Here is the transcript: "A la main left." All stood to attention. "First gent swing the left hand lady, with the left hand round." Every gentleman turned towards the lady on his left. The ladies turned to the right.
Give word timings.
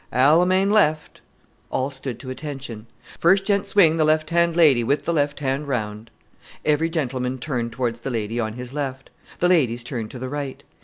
"A 0.11 0.35
la 0.35 0.45
main 0.45 0.71
left." 0.71 1.21
All 1.69 1.91
stood 1.91 2.17
to 2.21 2.31
attention. 2.31 2.87
"First 3.19 3.45
gent 3.45 3.67
swing 3.67 3.97
the 3.97 4.03
left 4.03 4.31
hand 4.31 4.55
lady, 4.55 4.83
with 4.83 5.03
the 5.05 5.13
left 5.13 5.41
hand 5.41 5.67
round." 5.67 6.09
Every 6.65 6.89
gentleman 6.89 7.37
turned 7.37 7.71
towards 7.71 7.99
the 7.99 8.09
lady 8.09 8.39
on 8.39 8.53
his 8.53 8.73
left. 8.73 9.11
The 9.37 9.47
ladies 9.47 9.83
turned 9.83 10.09
to 10.09 10.17
the 10.17 10.27
right. 10.27 10.63